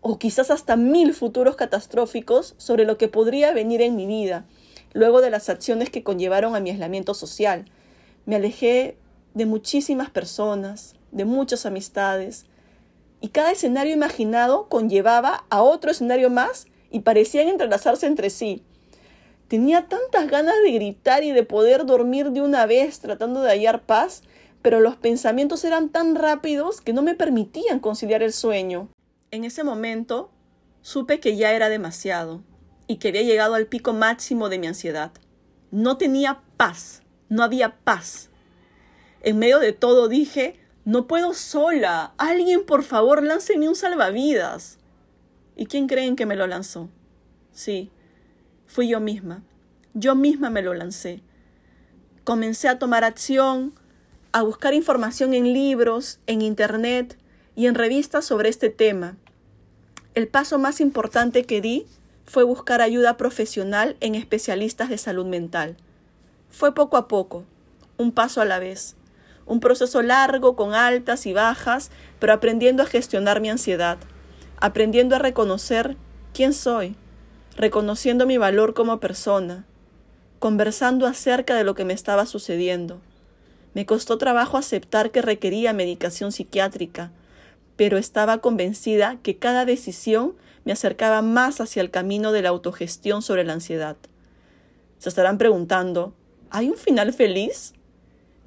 o 0.00 0.18
quizás 0.18 0.52
hasta 0.52 0.76
mil 0.76 1.12
futuros 1.14 1.56
catastróficos 1.56 2.54
sobre 2.58 2.84
lo 2.84 2.98
que 2.98 3.08
podría 3.08 3.52
venir 3.52 3.82
en 3.82 3.96
mi 3.96 4.06
vida, 4.06 4.46
luego 4.92 5.20
de 5.20 5.30
las 5.30 5.48
acciones 5.48 5.90
que 5.90 6.04
conllevaron 6.04 6.54
a 6.54 6.60
mi 6.60 6.70
aislamiento 6.70 7.14
social. 7.14 7.64
Me 8.24 8.36
alejé 8.36 8.96
de 9.34 9.46
muchísimas 9.46 10.10
personas, 10.10 10.94
de 11.10 11.24
muchas 11.24 11.66
amistades, 11.66 12.46
y 13.20 13.28
cada 13.28 13.52
escenario 13.52 13.94
imaginado 13.94 14.68
conllevaba 14.68 15.44
a 15.50 15.62
otro 15.62 15.90
escenario 15.90 16.30
más 16.30 16.66
y 16.90 17.00
parecían 17.00 17.48
entrelazarse 17.48 18.06
entre 18.06 18.30
sí. 18.30 18.62
Tenía 19.48 19.88
tantas 19.88 20.28
ganas 20.28 20.54
de 20.62 20.72
gritar 20.72 21.24
y 21.24 21.32
de 21.32 21.42
poder 21.42 21.86
dormir 21.86 22.30
de 22.32 22.42
una 22.42 22.66
vez 22.66 23.00
tratando 23.00 23.40
de 23.42 23.50
hallar 23.50 23.82
paz, 23.82 24.22
pero 24.62 24.80
los 24.80 24.96
pensamientos 24.96 25.64
eran 25.64 25.88
tan 25.88 26.14
rápidos 26.14 26.80
que 26.80 26.92
no 26.92 27.02
me 27.02 27.14
permitían 27.14 27.80
conciliar 27.80 28.22
el 28.22 28.32
sueño. 28.32 28.88
En 29.30 29.44
ese 29.44 29.64
momento 29.64 30.30
supe 30.82 31.20
que 31.20 31.36
ya 31.36 31.52
era 31.52 31.68
demasiado 31.68 32.42
y 32.86 32.96
que 32.96 33.08
había 33.08 33.22
llegado 33.22 33.54
al 33.54 33.66
pico 33.66 33.92
máximo 33.92 34.48
de 34.48 34.58
mi 34.58 34.66
ansiedad. 34.66 35.12
No 35.70 35.96
tenía 35.96 36.40
paz, 36.56 37.02
no 37.28 37.42
había 37.42 37.76
paz. 37.84 38.30
En 39.22 39.38
medio 39.38 39.58
de 39.58 39.72
todo 39.72 40.08
dije, 40.08 40.58
no 40.88 41.06
puedo 41.06 41.34
sola. 41.34 42.14
Alguien, 42.16 42.64
por 42.64 42.82
favor, 42.82 43.22
lánceme 43.22 43.68
un 43.68 43.76
salvavidas. 43.76 44.78
¿Y 45.54 45.66
quién 45.66 45.86
creen 45.86 46.16
que 46.16 46.24
me 46.24 46.34
lo 46.34 46.46
lanzó? 46.46 46.88
Sí, 47.52 47.90
fui 48.66 48.88
yo 48.88 48.98
misma. 48.98 49.42
Yo 49.92 50.14
misma 50.14 50.48
me 50.48 50.62
lo 50.62 50.72
lancé. 50.72 51.20
Comencé 52.24 52.68
a 52.68 52.78
tomar 52.78 53.04
acción, 53.04 53.74
a 54.32 54.40
buscar 54.40 54.72
información 54.72 55.34
en 55.34 55.52
libros, 55.52 56.20
en 56.26 56.40
internet 56.40 57.18
y 57.54 57.66
en 57.66 57.74
revistas 57.74 58.24
sobre 58.24 58.48
este 58.48 58.70
tema. 58.70 59.18
El 60.14 60.26
paso 60.26 60.58
más 60.58 60.80
importante 60.80 61.44
que 61.44 61.60
di 61.60 61.84
fue 62.24 62.44
buscar 62.44 62.80
ayuda 62.80 63.18
profesional 63.18 63.98
en 64.00 64.14
especialistas 64.14 64.88
de 64.88 64.96
salud 64.96 65.26
mental. 65.26 65.76
Fue 66.48 66.74
poco 66.74 66.96
a 66.96 67.08
poco, 67.08 67.44
un 67.98 68.10
paso 68.10 68.40
a 68.40 68.46
la 68.46 68.58
vez, 68.58 68.96
un 69.48 69.60
proceso 69.60 70.02
largo 70.02 70.54
con 70.54 70.74
altas 70.74 71.26
y 71.26 71.32
bajas, 71.32 71.90
pero 72.20 72.32
aprendiendo 72.32 72.82
a 72.82 72.86
gestionar 72.86 73.40
mi 73.40 73.50
ansiedad, 73.50 73.98
aprendiendo 74.58 75.16
a 75.16 75.18
reconocer 75.18 75.96
quién 76.32 76.52
soy, 76.52 76.94
reconociendo 77.56 78.26
mi 78.26 78.36
valor 78.36 78.74
como 78.74 79.00
persona, 79.00 79.64
conversando 80.38 81.06
acerca 81.06 81.56
de 81.56 81.64
lo 81.64 81.74
que 81.74 81.84
me 81.84 81.94
estaba 81.94 82.26
sucediendo, 82.26 83.00
me 83.74 83.86
costó 83.86 84.18
trabajo 84.18 84.56
aceptar 84.56 85.10
que 85.10 85.22
requería 85.22 85.72
medicación 85.72 86.30
psiquiátrica, 86.30 87.10
pero 87.76 87.96
estaba 87.96 88.38
convencida 88.38 89.18
que 89.22 89.38
cada 89.38 89.64
decisión 89.64 90.34
me 90.64 90.72
acercaba 90.72 91.22
más 91.22 91.60
hacia 91.60 91.80
el 91.80 91.90
camino 91.90 92.32
de 92.32 92.42
la 92.42 92.50
autogestión 92.50 93.22
sobre 93.22 93.44
la 93.44 93.54
ansiedad. 93.54 93.96
Se 94.98 95.08
estarán 95.08 95.38
preguntando, 95.38 96.12
¿hay 96.50 96.68
un 96.68 96.76
final 96.76 97.12
feliz? 97.12 97.72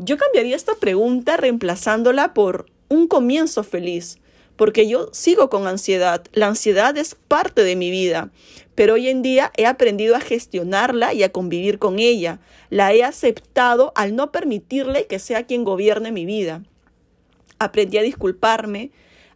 Yo 0.03 0.17
cambiaría 0.17 0.55
esta 0.55 0.74
pregunta 0.74 1.38
reemplazándola 1.38 2.34
por 2.34 2.65
un 2.89 3.08
comienzo 3.08 3.63
feliz, 3.63 4.17
porque 4.55 4.88
yo 4.88 5.10
sigo 5.12 5.51
con 5.51 5.67
ansiedad. 5.67 6.24
La 6.34 6.48
ansiedad 6.48 6.98
es 6.98 7.13
parte 7.13 7.63
de 7.63 7.75
mi 7.75 7.91
vida, 7.91 8.31
pero 8.74 8.96
hoy 8.96 9.10
en 9.10 9.22
día 9.22 9.51
he 9.58 9.67
aprendido 9.67 10.15
a 10.15 10.20
gestionarla 10.20 11.13
y 11.13 11.22
a 11.22 11.31
convivir 11.31 11.77
con 11.77 12.00
ella. 12.00 12.39
La 12.72 12.91
he 12.93 13.03
aceptado 13.03 13.93
al 13.96 14.15
no 14.15 14.31
permitirle 14.31 15.05
que 15.05 15.20
sea 15.20 15.43
quien 15.43 15.63
gobierne 15.63 16.12
mi 16.12 16.25
vida. 16.25 16.63
Aprendí 17.60 18.00
a 18.00 18.01
disculparme, 18.01 18.89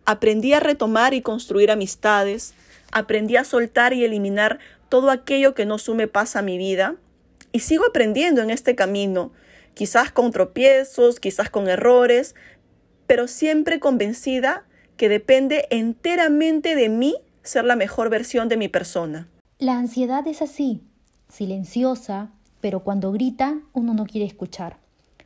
aprendí 0.03 0.53
a 0.53 0.59
retomar 0.59 1.13
y 1.13 1.21
construir 1.21 1.69
amistades, 1.69 2.55
aprendí 2.91 3.35
a 3.35 3.43
soltar 3.43 3.93
y 3.93 4.03
eliminar 4.03 4.57
todo 4.89 5.11
aquello 5.11 5.53
que 5.53 5.67
no 5.67 5.77
sume 5.77 6.07
paz 6.07 6.35
a 6.35 6.41
mi 6.41 6.57
vida 6.57 6.95
y 7.51 7.59
sigo 7.59 7.85
aprendiendo 7.85 8.41
en 8.41 8.49
este 8.49 8.73
camino, 8.75 9.31
quizás 9.75 10.11
con 10.11 10.31
tropiezos, 10.31 11.19
quizás 11.19 11.51
con 11.51 11.69
errores, 11.69 12.33
pero 13.05 13.27
siempre 13.27 13.79
convencida 13.79 14.65
que 14.97 15.09
depende 15.09 15.67
enteramente 15.69 16.75
de 16.75 16.89
mí 16.89 17.15
ser 17.43 17.65
la 17.65 17.75
mejor 17.75 18.09
versión 18.09 18.49
de 18.49 18.57
mi 18.57 18.69
persona. 18.69 19.27
La 19.59 19.77
ansiedad 19.77 20.25
es 20.27 20.41
así, 20.41 20.81
silenciosa, 21.29 22.31
pero 22.61 22.79
cuando 22.79 23.11
grita 23.11 23.59
uno 23.73 23.93
no 23.93 24.05
quiere 24.05 24.25
escuchar. 24.25 24.77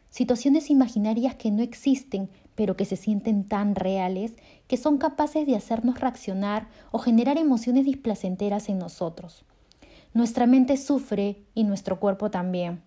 Situaciones 0.09 0.69
imaginarias 0.69 1.35
que 1.35 1.51
no 1.51 1.61
existen, 1.61 2.29
pero 2.55 2.75
que 2.75 2.85
se 2.85 2.97
sienten 2.97 3.47
tan 3.47 3.75
reales 3.75 4.33
que 4.67 4.75
son 4.75 4.97
capaces 4.97 5.45
de 5.45 5.55
hacernos 5.55 6.01
reaccionar 6.01 6.67
o 6.91 6.99
generar 6.99 7.37
emociones 7.37 7.85
displacenteras 7.85 8.67
en 8.67 8.79
nosotros. 8.79 9.45
Nuestra 10.13 10.47
mente 10.47 10.75
sufre 10.75 11.43
y 11.53 11.63
nuestro 11.63 11.99
cuerpo 11.99 12.31
también. 12.31 12.81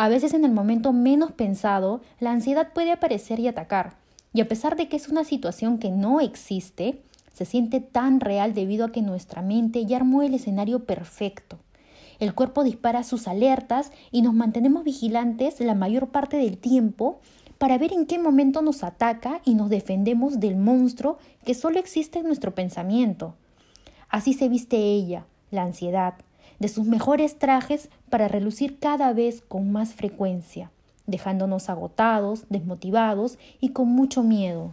A 0.00 0.08
veces 0.08 0.32
en 0.32 0.44
el 0.44 0.52
momento 0.52 0.92
menos 0.92 1.32
pensado, 1.32 2.02
la 2.20 2.30
ansiedad 2.30 2.72
puede 2.72 2.92
aparecer 2.92 3.40
y 3.40 3.48
atacar, 3.48 3.96
y 4.32 4.40
a 4.40 4.46
pesar 4.46 4.76
de 4.76 4.86
que 4.86 4.94
es 4.94 5.08
una 5.08 5.24
situación 5.24 5.78
que 5.78 5.90
no 5.90 6.20
existe, 6.20 7.02
se 7.34 7.44
siente 7.44 7.80
tan 7.80 8.20
real 8.20 8.54
debido 8.54 8.84
a 8.84 8.92
que 8.92 9.02
nuestra 9.02 9.42
mente 9.42 9.86
ya 9.86 9.96
armó 9.96 10.22
el 10.22 10.34
escenario 10.34 10.84
perfecto. 10.84 11.58
El 12.20 12.32
cuerpo 12.32 12.62
dispara 12.62 13.02
sus 13.02 13.26
alertas 13.26 13.90
y 14.12 14.22
nos 14.22 14.34
mantenemos 14.34 14.84
vigilantes 14.84 15.58
la 15.58 15.74
mayor 15.74 16.10
parte 16.10 16.36
del 16.36 16.58
tiempo 16.58 17.18
para 17.58 17.76
ver 17.76 17.92
en 17.92 18.06
qué 18.06 18.20
momento 18.20 18.62
nos 18.62 18.84
ataca 18.84 19.40
y 19.44 19.54
nos 19.54 19.68
defendemos 19.68 20.38
del 20.38 20.54
monstruo 20.54 21.18
que 21.44 21.54
solo 21.54 21.80
existe 21.80 22.20
en 22.20 22.26
nuestro 22.26 22.54
pensamiento. 22.54 23.34
Así 24.08 24.32
se 24.32 24.48
viste 24.48 24.76
ella, 24.76 25.26
la 25.50 25.62
ansiedad, 25.62 26.14
de 26.58 26.68
sus 26.68 26.86
mejores 26.86 27.38
trajes 27.38 27.88
para 28.10 28.28
relucir 28.28 28.78
cada 28.78 29.12
vez 29.12 29.42
con 29.46 29.72
más 29.72 29.94
frecuencia 29.94 30.70
dejándonos 31.08 31.70
agotados, 31.70 32.44
desmotivados 32.50 33.38
y 33.60 33.70
con 33.70 33.88
mucho 33.88 34.22
miedo. 34.22 34.72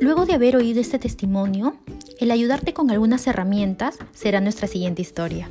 Luego 0.00 0.26
de 0.26 0.34
haber 0.34 0.54
oído 0.56 0.80
este 0.80 0.98
testimonio, 0.98 1.76
el 2.20 2.30
ayudarte 2.30 2.74
con 2.74 2.90
algunas 2.90 3.26
herramientas 3.26 3.98
será 4.12 4.40
nuestra 4.40 4.68
siguiente 4.68 5.00
historia. 5.00 5.48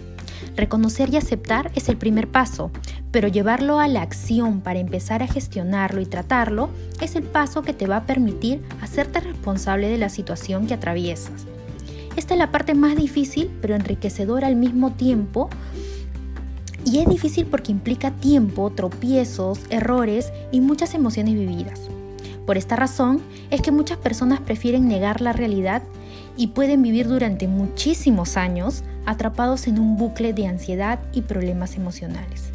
Reconocer 0.56 1.12
y 1.12 1.18
aceptar 1.18 1.72
es 1.74 1.90
el 1.90 1.98
primer 1.98 2.28
paso, 2.30 2.70
pero 3.14 3.28
llevarlo 3.28 3.80
a 3.80 3.88
la 3.88 4.02
acción 4.02 4.62
para 4.62 4.80
empezar 4.80 5.22
a 5.22 5.28
gestionarlo 5.28 6.02
y 6.02 6.08
tratarlo 6.08 6.72
es 7.00 7.16
el 7.16 7.22
paso 7.22 7.62
que 7.62 7.72
te 7.72 7.86
va 7.86 7.98
a 7.98 8.06
permitir 8.08 8.64
hacerte 8.82 9.20
responsable 9.20 9.88
de 9.88 10.00
la 10.00 10.10
situación 10.10 10.66
que 10.66 10.74
atraviesas. 10.74 11.46
Esta 12.16 12.34
es 12.34 12.40
la 12.40 12.52
parte 12.52 12.74
más 12.74 12.96
difícil, 12.96 13.52
pero 13.62 13.76
enriquecedora 13.76 14.48
al 14.48 14.56
mismo 14.56 14.94
tiempo. 14.94 15.48
Y 16.86 16.98
es 16.98 17.08
difícil 17.08 17.46
porque 17.46 17.72
implica 17.72 18.10
tiempo, 18.10 18.72
tropiezos, 18.72 19.60
errores 19.70 20.34
y 20.52 20.60
muchas 20.60 20.96
emociones 20.96 21.36
vividas. 21.36 21.82
Por 22.48 22.58
esta 22.58 22.76
razón 22.76 23.22
es 23.52 23.62
que 23.62 23.72
muchas 23.72 24.00
personas 24.00 24.42
prefieren 24.42 24.88
negar 24.88 25.22
la 25.22 25.34
realidad 25.34 25.84
y 26.36 26.48
pueden 26.48 26.82
vivir 26.82 27.08
durante 27.08 27.48
muchísimos 27.48 28.38
años 28.38 28.84
atrapados 29.06 29.68
en 29.68 29.78
un 29.78 29.98
bucle 29.98 30.34
de 30.34 30.48
ansiedad 30.48 31.00
y 31.14 31.22
problemas 31.22 31.76
emocionales. 31.76 32.53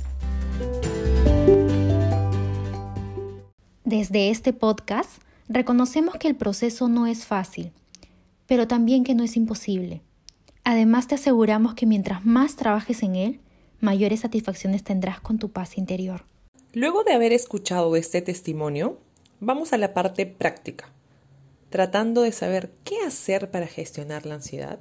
Desde 3.88 4.28
este 4.28 4.52
podcast 4.52 5.10
reconocemos 5.48 6.16
que 6.16 6.28
el 6.28 6.36
proceso 6.36 6.88
no 6.88 7.06
es 7.06 7.24
fácil 7.24 7.72
pero 8.48 8.66
también 8.66 9.04
que 9.04 9.14
no 9.14 9.22
es 9.22 9.36
imposible. 9.36 10.00
Además 10.64 11.06
te 11.06 11.14
aseguramos 11.14 11.74
que 11.74 11.86
mientras 11.86 12.24
más 12.24 12.56
trabajes 12.56 13.02
en 13.02 13.14
él, 13.14 13.40
mayores 13.78 14.20
satisfacciones 14.20 14.82
tendrás 14.82 15.20
con 15.20 15.38
tu 15.38 15.50
paz 15.50 15.78
interior. 15.78 16.24
Luego 16.72 17.04
de 17.04 17.12
haber 17.12 17.32
escuchado 17.32 17.94
este 17.94 18.22
testimonio, 18.22 18.98
vamos 19.38 19.72
a 19.72 19.76
la 19.76 19.92
parte 19.92 20.24
práctica, 20.24 20.90
tratando 21.68 22.22
de 22.22 22.32
saber 22.32 22.72
qué 22.84 22.96
hacer 23.06 23.50
para 23.50 23.66
gestionar 23.66 24.24
la 24.24 24.36
ansiedad. 24.36 24.78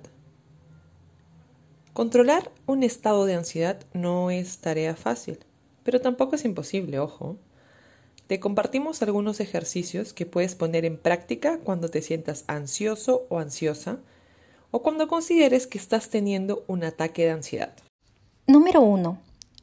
Controlar 1.92 2.52
un 2.68 2.84
estado 2.84 3.26
de 3.26 3.36
ansiedad 3.36 3.82
no 3.94 4.32
es 4.32 4.60
tarea 4.60 4.96
fácil, 4.96 5.40
pero 5.84 6.00
tampoco 6.00 6.36
es 6.36 6.46
imposible, 6.46 7.00
ojo. 7.00 7.38
Te 8.28 8.42
compartimos 8.42 9.02
algunos 9.02 9.40
ejercicios 9.40 10.12
que 10.12 10.26
puedes 10.26 10.56
poner 10.56 10.84
en 10.84 10.98
práctica 10.98 11.60
cuando 11.64 11.90
te 11.90 12.02
sientas 12.02 12.44
ansioso 12.48 13.26
o 13.30 13.40
ansiosa 13.40 14.00
o 14.70 14.82
cuando 14.82 15.08
consideres 15.08 15.66
que 15.66 15.78
estás 15.78 16.10
teniendo 16.10 16.66
un 16.68 16.84
ataque 16.84 17.24
de 17.24 17.32
ansiedad. 17.32 17.74
Número 18.46 18.82
1. 18.82 19.18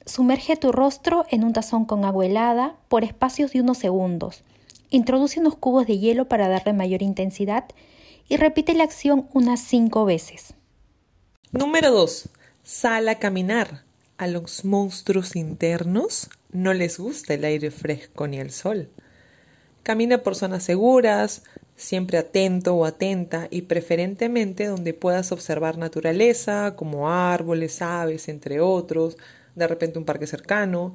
Sumerge 0.06 0.56
tu 0.56 0.72
rostro 0.72 1.26
en 1.28 1.44
un 1.44 1.52
tazón 1.52 1.84
con 1.84 2.06
agua 2.06 2.24
helada 2.24 2.76
por 2.88 3.04
espacios 3.04 3.52
de 3.52 3.60
unos 3.60 3.76
segundos. 3.76 4.44
Introduce 4.88 5.40
unos 5.40 5.56
cubos 5.56 5.86
de 5.86 5.98
hielo 5.98 6.28
para 6.28 6.48
darle 6.48 6.72
mayor 6.72 7.02
intensidad 7.02 7.66
y 8.28 8.38
repite 8.38 8.72
la 8.72 8.84
acción 8.84 9.28
unas 9.34 9.60
5 9.60 10.06
veces. 10.06 10.54
Número 11.52 11.90
2. 11.90 12.30
Sal 12.62 13.08
a 13.10 13.18
caminar. 13.18 13.84
A 14.24 14.26
los 14.26 14.64
monstruos 14.64 15.36
internos 15.36 16.30
no 16.50 16.72
les 16.72 16.98
gusta 16.98 17.34
el 17.34 17.44
aire 17.44 17.70
fresco 17.70 18.26
ni 18.26 18.38
el 18.38 18.52
sol. 18.52 18.88
Camina 19.82 20.22
por 20.22 20.34
zonas 20.34 20.64
seguras, 20.64 21.42
siempre 21.76 22.16
atento 22.16 22.74
o 22.74 22.86
atenta 22.86 23.48
y 23.50 23.60
preferentemente 23.60 24.64
donde 24.64 24.94
puedas 24.94 25.30
observar 25.30 25.76
naturaleza, 25.76 26.74
como 26.74 27.10
árboles, 27.10 27.82
aves, 27.82 28.30
entre 28.30 28.62
otros, 28.62 29.18
de 29.56 29.66
repente 29.66 29.98
un 29.98 30.06
parque 30.06 30.26
cercano. 30.26 30.94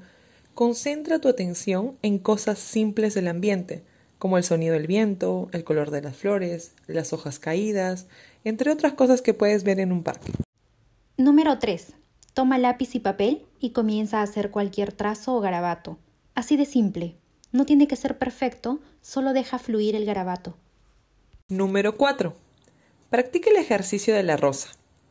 Concentra 0.55 1.19
tu 1.19 1.27
atención 1.27 2.00
en 2.01 2.17
cosas 2.17 2.57
simples 2.57 3.13
del 3.13 3.27
ambiente, 3.27 3.83
como 4.17 4.39
el 4.39 4.43
sonido 4.43 4.74
del 4.74 4.88
viento, 4.88 5.50
el 5.51 5.63
color 5.63 5.91
de 5.91 6.01
las 6.01 6.17
flores, 6.17 6.71
las 6.88 7.13
hojas 7.13 7.38
caídas, 7.38 8.07
entre 8.43 8.71
otras 8.71 8.93
cosas 8.93 9.21
que 9.21 9.36
puedes 9.36 9.63
ver 9.63 9.79
en 9.79 9.91
un 9.91 10.01
parque. 10.01 10.31
Número 11.15 11.59
3. 11.59 11.99
Toma 12.33 12.57
lápiz 12.57 12.95
y 12.95 13.00
papel 13.00 13.45
y 13.59 13.71
comienza 13.71 14.19
a 14.19 14.24
hacer 14.24 14.51
cualquier 14.51 14.93
trazo 14.93 15.36
o 15.36 15.41
garabato. 15.41 15.98
Así 16.36 16.57
de 16.57 16.65
simple. 16.65 17.15
No 17.51 17.65
tiene 17.65 17.88
que 17.88 17.95
ser 17.95 18.17
perfecto, 18.17 18.79
solo 19.01 19.33
deja 19.33 19.59
fluir 19.59 19.95
el 19.95 20.05
garabato. 20.05 20.55
Número 21.48 21.98
4. 21.98 22.36
Practica 23.09 23.50
el 23.50 23.57
ejercicio 23.57 24.13
de 24.13 24.24
la 24.24 24.38
rosa, 24.38 24.69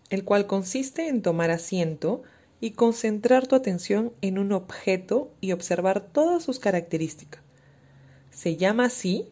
el 0.08 0.24
cual 0.24 0.46
consiste 0.46 1.08
en 1.08 1.20
tomar 1.22 1.50
asiento 1.50 2.22
y 2.60 2.72
concentrar 2.72 3.46
tu 3.46 3.56
atención 3.56 4.12
en 4.20 4.38
un 4.38 4.52
objeto 4.52 5.32
y 5.40 5.52
observar 5.52 6.00
todas 6.00 6.44
sus 6.44 6.58
características. 6.58 7.42
Se 8.30 8.56
llama 8.56 8.84
así 8.84 9.28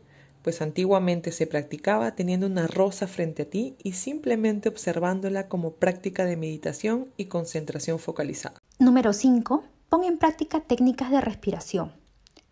pues 0.46 0.62
antiguamente 0.62 1.32
se 1.32 1.48
practicaba 1.48 2.14
teniendo 2.14 2.46
una 2.46 2.68
rosa 2.68 3.08
frente 3.08 3.42
a 3.42 3.50
ti 3.50 3.74
y 3.82 3.94
simplemente 3.94 4.68
observándola 4.68 5.48
como 5.48 5.72
práctica 5.72 6.24
de 6.24 6.36
meditación 6.36 7.08
y 7.16 7.24
concentración 7.24 7.98
focalizada. 7.98 8.62
Número 8.78 9.12
5. 9.12 9.64
Pon 9.88 10.04
en 10.04 10.18
práctica 10.18 10.60
técnicas 10.60 11.10
de 11.10 11.20
respiración. 11.20 11.90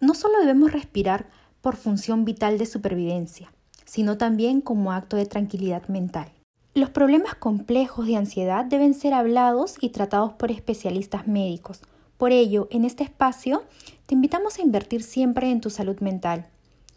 No 0.01 0.15
solo 0.15 0.41
debemos 0.41 0.73
respirar 0.73 1.29
por 1.61 1.77
función 1.77 2.25
vital 2.25 2.59
de 2.59 2.67
supervivencia, 2.67 3.53
sino 3.85 4.19
también 4.19 4.61
como 4.61 4.91
acto 4.91 5.17
de 5.17 5.27
tranquilidad 5.27 5.87
mental. 5.87 6.33
Los 6.75 6.91
problemas 6.91 7.37
complejos 7.37 8.09
de 8.09 8.17
ansiedad 8.17 8.65
deben 8.65 8.95
ser 8.95 9.15
hablados 9.15 9.77
y 9.81 9.91
tratados 9.91 10.33
por 10.33 10.51
especialistas 10.51 11.29
médicos. 11.29 11.81
Por 12.19 12.33
ello, 12.33 12.67
en 12.73 12.87
este 12.87 13.05
espacio, 13.05 13.63
te 14.07 14.17
invitamos 14.17 14.59
a 14.59 14.63
invertir 14.63 15.05
siempre 15.05 15.49
en 15.53 15.61
tu 15.61 15.71
salud 15.71 16.01
mental 16.01 16.49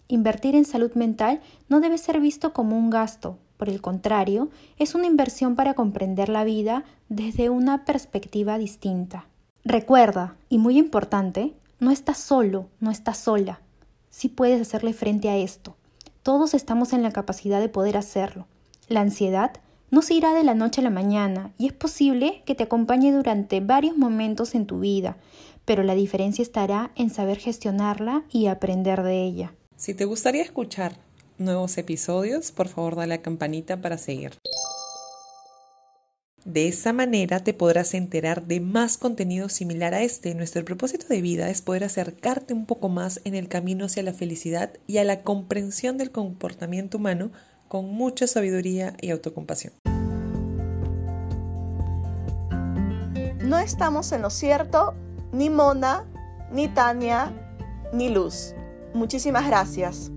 Invertir 0.08 0.56
en 0.56 0.66
salud 0.66 0.94
mental 0.94 1.42
no 1.70 1.80
debe 1.80 1.98
ser 1.98 2.20
visto 2.20 2.54
como 2.54 2.78
un 2.78 2.90
gasto, 2.90 3.38
por 3.58 3.70
el 3.70 3.82
contrario, 3.82 4.50
es 4.78 4.94
una 4.94 5.08
inversión 5.08 5.56
para 5.56 5.74
comprender 5.74 6.30
la 6.30 6.44
vida 6.44 6.86
desde 7.10 7.50
una 7.50 7.86
perspectiva 7.86 8.58
distinta. 8.60 9.26
Recuerda, 9.66 10.38
y 10.48 10.60
muy 10.60 10.78
importante, 10.78 11.54
no 11.80 11.92
estás 11.92 12.20
solo, 12.20 12.70
no 12.80 12.92
estás 12.92 13.18
sola. 13.18 13.60
Sí 14.10 14.30
puedes 14.30 14.62
hacerle 14.62 14.94
frente 14.94 15.30
a 15.30 15.38
esto. 15.38 15.76
Todos 16.22 16.54
estamos 16.54 16.94
en 16.94 17.02
la 17.02 17.12
capacidad 17.12 17.60
de 17.60 17.70
poder 17.70 17.98
hacerlo. 17.98 18.46
La 18.88 19.02
ansiedad 19.02 19.52
no 19.90 20.02
se 20.02 20.14
irá 20.14 20.34
de 20.34 20.44
la 20.44 20.54
noche 20.54 20.82
a 20.82 20.84
la 20.84 20.90
mañana 20.90 21.52
y 21.58 21.66
es 21.66 21.74
posible 21.74 22.44
que 22.46 22.56
te 22.56 22.64
acompañe 22.64 23.12
durante 23.12 23.60
varios 23.60 23.98
momentos 23.98 24.54
en 24.54 24.68
tu 24.68 24.80
vida, 24.80 25.18
pero 25.66 25.82
la 25.84 25.96
diferencia 25.96 26.44
estará 26.44 26.92
en 26.96 27.10
saber 27.10 27.38
gestionarla 27.38 28.24
y 28.30 28.48
aprender 28.48 29.02
de 29.04 29.24
ella. 29.24 29.54
Si 29.78 29.94
te 29.94 30.06
gustaría 30.06 30.42
escuchar 30.42 30.94
nuevos 31.38 31.78
episodios, 31.78 32.52
por 32.52 32.68
favor 32.68 32.96
dale 32.96 33.14
a 33.14 33.18
la 33.18 33.22
campanita 33.22 33.80
para 33.80 34.00
seguir. 34.00 34.32
De 36.46 36.68
esa 36.68 36.94
manera 36.94 37.42
te 37.42 37.54
podrás 37.54 37.94
enterar 37.94 38.48
de 38.48 38.60
más 38.60 38.98
contenido 38.98 39.50
similar 39.50 39.94
a 39.94 40.02
este. 40.02 40.34
Nuestro 40.34 40.66
propósito 40.66 41.06
de 41.08 41.22
vida 41.22 41.52
es 41.52 41.62
poder 41.62 41.84
acercarte 41.84 42.56
un 42.56 42.66
poco 42.66 42.90
más 42.90 43.22
en 43.24 43.36
el 43.36 43.50
camino 43.50 43.86
hacia 43.86 44.02
la 44.02 44.14
felicidad 44.14 44.74
y 44.88 44.98
a 44.98 45.04
la 45.04 45.22
comprensión 45.22 46.00
del 46.00 46.10
comportamiento 46.10 46.98
humano 46.98 47.32
con 47.68 47.86
mucha 47.86 48.26
sabiduría 48.26 48.96
y 49.00 49.12
autocompasión. 49.12 49.74
No 53.44 53.60
estamos 53.60 54.12
en 54.12 54.24
lo 54.24 54.32
cierto, 54.32 54.96
ni 55.32 55.52
Mona, 55.52 56.06
ni 56.52 56.68
Tania, 56.68 57.32
ni 57.94 58.10
Luz. 58.10 58.56
Muchísimas 58.98 59.46
gracias. 59.46 60.12